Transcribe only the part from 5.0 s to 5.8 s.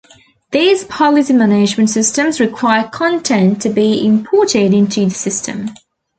the system.